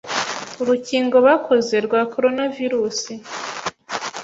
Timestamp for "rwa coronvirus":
1.85-3.01